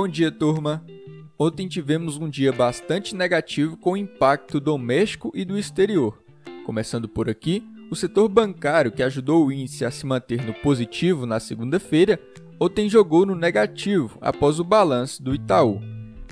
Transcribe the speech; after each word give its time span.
Bom 0.00 0.06
dia, 0.06 0.30
turma! 0.30 0.80
Ontem 1.36 1.66
tivemos 1.66 2.16
um 2.16 2.28
dia 2.30 2.52
bastante 2.52 3.16
negativo 3.16 3.76
com 3.76 3.94
o 3.94 3.96
impacto 3.96 4.60
doméstico 4.60 5.32
e 5.34 5.44
do 5.44 5.58
exterior. 5.58 6.22
Começando 6.64 7.08
por 7.08 7.28
aqui, 7.28 7.64
o 7.90 7.96
setor 7.96 8.28
bancário, 8.28 8.92
que 8.92 9.02
ajudou 9.02 9.44
o 9.44 9.50
índice 9.50 9.84
a 9.84 9.90
se 9.90 10.06
manter 10.06 10.46
no 10.46 10.54
positivo 10.54 11.26
na 11.26 11.40
segunda-feira, 11.40 12.16
ontem 12.60 12.88
jogou 12.88 13.26
no 13.26 13.34
negativo 13.34 14.16
após 14.20 14.60
o 14.60 14.64
balanço 14.64 15.20
do 15.20 15.34
Itaú. 15.34 15.80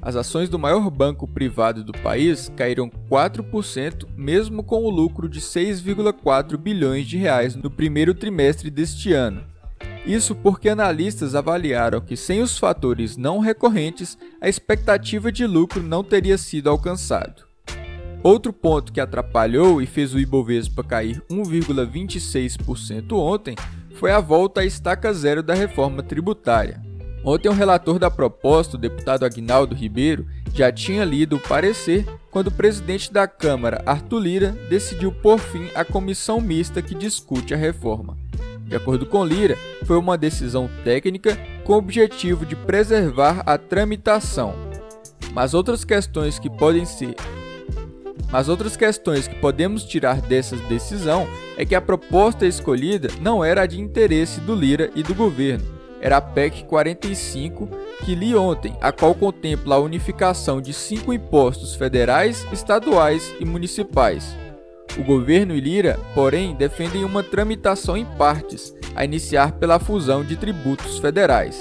As 0.01 0.14
ações 0.14 0.48
do 0.48 0.61
maior 0.61 0.89
banco 0.89 1.27
privado 1.27 1.83
do 1.83 1.93
país 1.93 2.48
caíram 2.57 2.89
4%, 3.11 4.07
mesmo 4.17 4.62
com 4.62 4.85
o 4.85 4.91
lucro 4.91 5.29
de 5.29 5.41
6,4 5.41 6.57
bilhões 6.57 7.05
de 7.05 7.17
reais 7.17 7.57
no 7.57 7.69
primeiro 7.69 8.14
trimestre 8.14 8.71
deste 8.71 9.12
ano. 9.12 9.55
Isso 10.07 10.36
porque 10.36 10.68
analistas 10.68 11.34
avaliaram 11.34 12.00
que, 12.00 12.16
sem 12.16 12.41
os 12.41 12.56
fatores 12.56 13.16
não 13.16 13.41
recorrentes, 13.41 14.16
a 14.41 14.48
expectativa 14.48 15.33
de 15.33 15.45
lucro 15.47 15.83
não 15.83 16.05
teria 16.05 16.38
sido 16.38 16.70
alcançado. 16.70 17.45
Outro 18.23 18.52
ponto 18.52 18.92
que 18.92 19.00
atrapalhou 19.00 19.83
e 19.83 19.87
fez 19.87 20.14
o 20.14 20.20
Ibovespa 20.20 20.84
cair 20.84 21.20
1,26% 21.28 23.12
ontem 23.12 23.56
foi 23.97 24.12
a 24.12 24.20
volta 24.20 24.61
à 24.61 24.64
estaca 24.64 25.12
zero 25.12 25.42
da 25.42 25.55
reforma 25.55 26.05
tributária. 26.05 26.80
Ontem, 27.25 27.48
o 27.48 27.52
relator 27.52 27.98
da 27.98 28.09
proposta, 28.09 28.77
o 28.77 28.80
deputado 28.80 29.25
Agnaldo 29.25 29.75
Ribeiro, 29.75 30.25
já 30.55 30.70
tinha 30.70 31.05
lido 31.05 31.36
o 31.36 31.41
parecer 31.41 32.06
quando 32.30 32.47
o 32.47 32.52
presidente 32.52 33.12
da 33.12 33.27
Câmara, 33.27 33.83
Arthur 33.84 34.20
Lira, 34.20 34.52
decidiu 34.70 35.11
por 35.11 35.41
fim 35.41 35.69
a 35.75 35.84
comissão 35.84 36.41
mista 36.41 36.80
que 36.80 36.95
discute 36.95 37.52
a 37.52 37.56
reforma. 37.56 38.16
De 38.66 38.77
acordo 38.77 39.06
com 39.06 39.25
Lira, 39.25 39.56
foi 39.84 39.97
uma 39.97 40.19
decisão 40.19 40.69
técnica 40.84 41.38
com 41.65 41.73
o 41.73 41.77
objetivo 41.77 42.45
de 42.45 42.55
preservar 42.55 43.42
a 43.47 43.56
tramitação. 43.56 44.55
Mas 45.33 45.55
outras 45.55 45.84
questões 45.84 46.39
que 46.39 46.51
podem 46.51 46.84
ser 46.84 47.15
mas 48.31 48.48
outras 48.48 48.77
questões 48.77 49.28
que 49.28 49.37
podemos 49.37 49.84
tirar 49.84 50.20
dessa 50.20 50.56
decisão 50.56 51.28
é 51.56 51.64
que 51.64 51.77
a 51.77 51.81
proposta 51.81 52.44
escolhida 52.44 53.09
não 53.20 53.44
era 53.44 53.67
de 53.67 53.81
interesse 53.81 54.41
do 54.41 54.53
Lira 54.53 54.91
e 54.97 55.03
do 55.03 55.14
governo, 55.14 55.64
era 56.00 56.19
a 56.19 56.20
PEC 56.20 56.64
45 56.64 57.69
que 58.05 58.14
li 58.14 58.34
ontem, 58.34 58.77
a 58.81 58.92
qual 58.92 59.14
contempla 59.14 59.77
a 59.77 59.81
unificação 59.81 60.61
de 60.61 60.72
cinco 60.72 61.12
impostos 61.12 61.75
federais, 61.75 62.47
estaduais 62.53 63.34
e 63.41 63.44
municipais. 63.44 64.37
O 64.98 65.05
governo 65.05 65.55
e 65.55 65.61
Lira, 65.61 65.98
porém, 66.14 66.55
defendem 66.55 67.05
uma 67.05 67.22
tramitação 67.22 67.97
em 67.97 68.05
partes, 68.05 68.75
a 68.94 69.05
iniciar 69.05 69.53
pela 69.53 69.78
fusão 69.78 70.25
de 70.25 70.36
tributos 70.36 70.98
federais. 70.98 71.61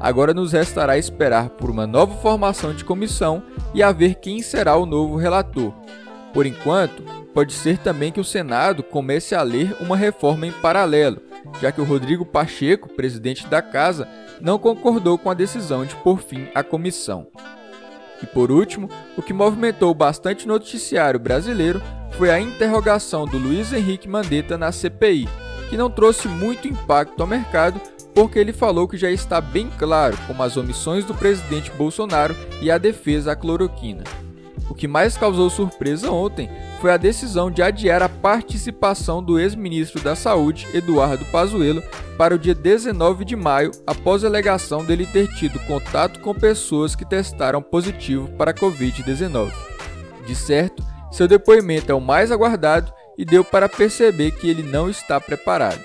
Agora 0.00 0.34
nos 0.34 0.52
restará 0.52 0.98
esperar 0.98 1.50
por 1.50 1.70
uma 1.70 1.86
nova 1.86 2.12
formação 2.16 2.74
de 2.74 2.84
comissão 2.84 3.40
e 3.72 3.84
a 3.84 3.92
ver 3.92 4.16
quem 4.16 4.42
será 4.42 4.76
o 4.76 4.84
novo 4.84 5.16
relator. 5.16 5.72
Por 6.34 6.44
enquanto, 6.44 7.04
pode 7.32 7.52
ser 7.52 7.78
também 7.78 8.10
que 8.10 8.20
o 8.20 8.24
Senado 8.24 8.82
comece 8.82 9.32
a 9.32 9.42
ler 9.42 9.76
uma 9.78 9.96
reforma 9.96 10.44
em 10.44 10.50
paralelo, 10.52 11.22
já 11.60 11.70
que 11.70 11.80
o 11.80 11.84
Rodrigo 11.84 12.26
Pacheco, 12.26 12.88
presidente 12.88 13.46
da 13.46 13.62
casa, 13.62 14.08
não 14.40 14.58
concordou 14.58 15.16
com 15.16 15.30
a 15.30 15.34
decisão 15.34 15.84
de 15.84 15.94
pôr 15.94 16.18
fim 16.18 16.48
à 16.52 16.64
comissão. 16.64 17.28
E 18.20 18.26
por 18.26 18.50
último, 18.50 18.88
o 19.16 19.22
que 19.22 19.32
movimentou 19.32 19.94
bastante 19.94 20.46
o 20.46 20.48
noticiário 20.48 21.20
brasileiro 21.20 21.80
foi 22.16 22.30
a 22.30 22.40
interrogação 22.40 23.26
do 23.26 23.38
Luiz 23.38 23.72
Henrique 23.72 24.08
Mandetta 24.08 24.56
na 24.58 24.70
CPI, 24.70 25.28
que 25.68 25.76
não 25.76 25.90
trouxe 25.90 26.28
muito 26.28 26.68
impacto 26.68 27.20
ao 27.20 27.26
mercado 27.26 27.80
porque 28.14 28.38
ele 28.38 28.52
falou 28.52 28.86
que 28.86 28.96
já 28.96 29.10
está 29.10 29.40
bem 29.40 29.70
claro 29.78 30.16
como 30.26 30.42
as 30.42 30.56
omissões 30.56 31.04
do 31.04 31.14
presidente 31.14 31.70
Bolsonaro 31.70 32.36
e 32.60 32.70
a 32.70 32.78
defesa 32.78 33.32
à 33.32 33.36
cloroquina. 33.36 34.04
O 34.68 34.74
que 34.74 34.86
mais 34.88 35.16
causou 35.16 35.50
surpresa 35.50 36.10
ontem 36.10 36.48
foi 36.80 36.92
a 36.92 36.96
decisão 36.96 37.50
de 37.50 37.62
adiar 37.62 38.02
a 38.02 38.08
participação 38.08 39.22
do 39.22 39.38
ex-ministro 39.38 40.02
da 40.02 40.14
Saúde, 40.14 40.66
Eduardo 40.72 41.24
Pazuello, 41.26 41.82
para 42.16 42.34
o 42.34 42.38
dia 42.38 42.54
19 42.54 43.24
de 43.24 43.36
maio, 43.36 43.70
após 43.86 44.24
a 44.24 44.28
alegação 44.28 44.84
dele 44.84 45.06
ter 45.06 45.28
tido 45.34 45.58
contato 45.60 46.20
com 46.20 46.34
pessoas 46.34 46.94
que 46.94 47.04
testaram 47.04 47.60
positivo 47.60 48.28
para 48.30 48.52
a 48.52 48.54
Covid-19. 48.54 49.52
De 50.26 50.34
certo, 50.34 50.84
seu 51.12 51.28
depoimento 51.28 51.92
é 51.92 51.94
o 51.94 52.00
mais 52.00 52.32
aguardado 52.32 52.92
e 53.16 53.24
deu 53.24 53.44
para 53.44 53.68
perceber 53.68 54.30
que 54.32 54.48
ele 54.48 54.62
não 54.62 54.88
está 54.88 55.20
preparado. 55.20 55.84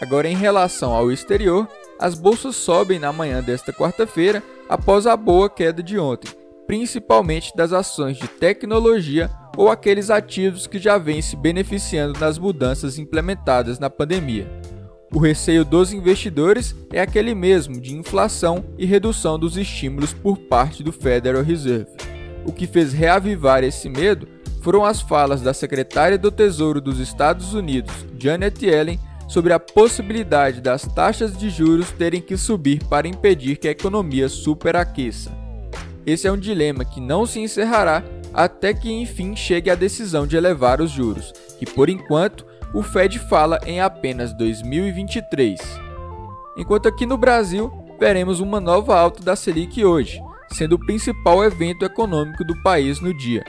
Agora, 0.00 0.28
em 0.28 0.36
relação 0.36 0.92
ao 0.92 1.10
exterior, 1.10 1.66
as 1.98 2.14
bolsas 2.14 2.56
sobem 2.56 2.98
na 2.98 3.12
manhã 3.12 3.42
desta 3.42 3.72
quarta-feira 3.72 4.42
após 4.68 5.06
a 5.06 5.16
boa 5.16 5.50
queda 5.50 5.82
de 5.82 5.98
ontem, 5.98 6.30
principalmente 6.66 7.54
das 7.56 7.72
ações 7.72 8.16
de 8.16 8.28
tecnologia 8.28 9.30
ou 9.56 9.70
aqueles 9.70 10.10
ativos 10.10 10.66
que 10.66 10.78
já 10.78 10.96
vêm 10.96 11.20
se 11.20 11.34
beneficiando 11.34 12.18
das 12.18 12.38
mudanças 12.38 12.98
implementadas 12.98 13.78
na 13.78 13.90
pandemia. 13.90 14.46
O 15.12 15.18
receio 15.18 15.64
dos 15.64 15.92
investidores 15.92 16.74
é 16.92 17.00
aquele 17.00 17.34
mesmo 17.34 17.80
de 17.80 17.94
inflação 17.94 18.64
e 18.78 18.86
redução 18.86 19.38
dos 19.38 19.56
estímulos 19.56 20.12
por 20.12 20.38
parte 20.38 20.82
do 20.82 20.92
Federal 20.92 21.42
Reserve. 21.42 22.09
O 22.44 22.52
que 22.52 22.66
fez 22.66 22.92
reavivar 22.92 23.62
esse 23.62 23.88
medo 23.88 24.28
foram 24.62 24.84
as 24.84 25.00
falas 25.00 25.40
da 25.40 25.54
secretária 25.54 26.18
do 26.18 26.30
Tesouro 26.30 26.80
dos 26.80 26.98
Estados 26.98 27.54
Unidos, 27.54 27.92
Janet 28.18 28.64
Yellen, 28.64 29.00
sobre 29.28 29.52
a 29.52 29.60
possibilidade 29.60 30.60
das 30.60 30.82
taxas 30.82 31.36
de 31.36 31.48
juros 31.50 31.92
terem 31.92 32.20
que 32.20 32.36
subir 32.36 32.84
para 32.86 33.06
impedir 33.06 33.56
que 33.56 33.68
a 33.68 33.70
economia 33.70 34.28
superaqueça. 34.28 35.30
Esse 36.04 36.26
é 36.26 36.32
um 36.32 36.36
dilema 36.36 36.84
que 36.84 37.00
não 37.00 37.24
se 37.24 37.38
encerrará 37.38 38.02
até 38.34 38.74
que 38.74 38.90
enfim 38.90 39.36
chegue 39.36 39.70
a 39.70 39.74
decisão 39.74 40.26
de 40.26 40.36
elevar 40.36 40.80
os 40.80 40.90
juros, 40.90 41.32
que 41.58 41.66
por 41.66 41.88
enquanto 41.88 42.44
o 42.74 42.82
Fed 42.82 43.18
fala 43.18 43.58
em 43.66 43.80
apenas 43.80 44.32
2023. 44.36 45.60
Enquanto 46.56 46.88
aqui 46.88 47.06
no 47.06 47.16
Brasil 47.16 47.70
veremos 47.98 48.40
uma 48.40 48.60
nova 48.60 48.98
alta 48.98 49.22
da 49.22 49.36
Selic 49.36 49.84
hoje, 49.84 50.20
sendo 50.52 50.74
o 50.74 50.78
principal 50.78 51.44
evento 51.44 51.84
econômico 51.84 52.44
do 52.44 52.60
país 52.62 53.00
no 53.00 53.12
dia. 53.12 53.44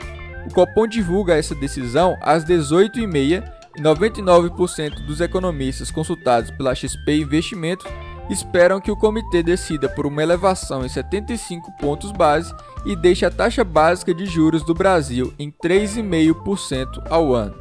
O 0.46 0.52
Copom 0.52 0.86
divulga 0.86 1.36
essa 1.36 1.54
decisão 1.54 2.16
às 2.20 2.44
18h30 2.44 3.44
e 3.76 3.80
99% 3.80 5.06
dos 5.06 5.20
economistas 5.20 5.90
consultados 5.90 6.50
pela 6.50 6.74
XP 6.74 7.16
Investimentos 7.16 7.86
esperam 8.28 8.80
que 8.80 8.90
o 8.90 8.96
comitê 8.96 9.42
decida 9.42 9.88
por 9.88 10.06
uma 10.06 10.22
elevação 10.22 10.84
em 10.84 10.88
75 10.88 11.72
pontos 11.78 12.12
base 12.12 12.54
e 12.84 12.94
deixe 12.94 13.24
a 13.24 13.30
taxa 13.30 13.64
básica 13.64 14.14
de 14.14 14.26
juros 14.26 14.64
do 14.64 14.74
Brasil 14.74 15.32
em 15.38 15.50
3,5% 15.50 17.02
ao 17.10 17.34
ano. 17.34 17.54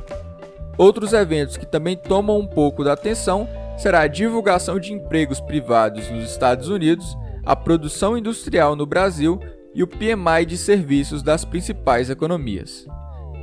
Outros 0.77 1.13
eventos 1.13 1.57
que 1.57 1.65
também 1.65 1.95
tomam 1.95 2.39
um 2.39 2.47
pouco 2.47 2.83
da 2.83 2.93
atenção 2.93 3.47
será 3.77 4.01
a 4.01 4.07
divulgação 4.07 4.79
de 4.79 4.93
empregos 4.93 5.39
privados 5.41 6.09
nos 6.09 6.29
Estados 6.29 6.69
Unidos 6.69 7.17
a 7.45 7.55
produção 7.55 8.17
industrial 8.17 8.75
no 8.75 8.85
Brasil 8.85 9.39
e 9.73 9.83
o 9.83 9.87
PMI 9.87 10.45
de 10.45 10.57
serviços 10.57 11.23
das 11.23 11.45
principais 11.45 12.09
economias. 12.09 12.85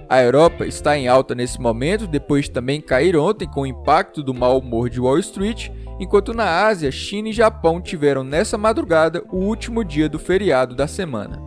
A 0.09 0.23
Europa 0.23 0.67
está 0.67 0.97
em 0.97 1.07
alta 1.07 1.35
nesse 1.35 1.61
momento, 1.61 2.07
depois 2.07 2.47
de 2.47 2.53
também 2.53 2.81
cair 2.81 3.15
ontem 3.17 3.47
com 3.47 3.63
o 3.63 3.67
impacto 3.67 4.23
do 4.23 4.33
mau 4.33 4.59
humor 4.59 4.89
de 4.89 5.01
Wall 5.01 5.19
Street, 5.19 5.71
enquanto 6.01 6.33
na 6.33 6.67
Ásia, 6.67 6.91
China 6.91 7.29
e 7.29 7.33
Japão 7.33 7.81
tiveram 7.81 8.25
nessa 8.25 8.57
madrugada 8.57 9.23
o 9.31 9.37
último 9.37 9.85
dia 9.85 10.09
do 10.09 10.19
feriado 10.19 10.75
da 10.75 10.87
semana. 10.87 11.39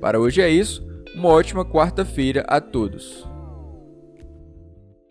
Para 0.00 0.18
hoje 0.18 0.42
é 0.42 0.48
isso, 0.48 0.84
uma 1.14 1.28
ótima 1.28 1.64
quarta-feira 1.64 2.44
a 2.48 2.60
todos. 2.60 3.29